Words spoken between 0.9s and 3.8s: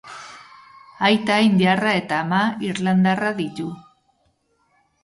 Aita indiarra eta ama irlandarra ditu.